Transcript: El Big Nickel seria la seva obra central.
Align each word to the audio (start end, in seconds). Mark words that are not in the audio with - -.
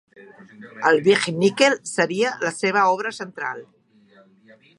El 0.91 0.97
Big 1.07 1.27
Nickel 1.43 1.77
seria 1.91 2.33
la 2.45 2.53
seva 2.63 2.87
obra 2.95 3.13
central. 3.21 3.63